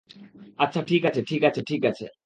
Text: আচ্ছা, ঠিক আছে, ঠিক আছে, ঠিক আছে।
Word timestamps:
আচ্ছা, 0.59 0.79
ঠিক 0.81 1.01
আছে, 1.05 1.21
ঠিক 1.29 1.41
আছে, 1.43 1.61
ঠিক 1.69 1.81
আছে। 1.85 2.05